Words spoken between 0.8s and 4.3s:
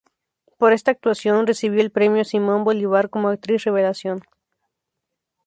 actuación recibió el Premio Simón Bolívar como actriz revelación.